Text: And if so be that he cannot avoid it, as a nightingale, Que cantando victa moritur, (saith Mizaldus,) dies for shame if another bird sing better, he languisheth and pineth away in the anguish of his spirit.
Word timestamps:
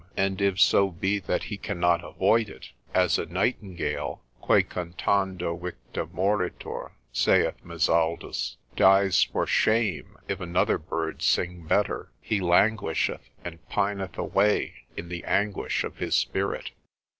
And 0.17 0.41
if 0.41 0.59
so 0.59 0.89
be 0.89 1.19
that 1.19 1.43
he 1.43 1.57
cannot 1.59 2.03
avoid 2.03 2.49
it, 2.49 2.71
as 2.91 3.19
a 3.19 3.27
nightingale, 3.27 4.23
Que 4.43 4.63
cantando 4.63 5.55
victa 5.55 6.07
moritur, 6.07 6.93
(saith 7.13 7.63
Mizaldus,) 7.63 8.57
dies 8.75 9.21
for 9.21 9.45
shame 9.45 10.17
if 10.27 10.39
another 10.41 10.79
bird 10.79 11.21
sing 11.21 11.67
better, 11.67 12.09
he 12.19 12.39
languisheth 12.41 13.29
and 13.45 13.59
pineth 13.69 14.17
away 14.17 14.73
in 14.97 15.07
the 15.07 15.23
anguish 15.23 15.83
of 15.83 15.97
his 15.97 16.15
spirit. 16.15 16.71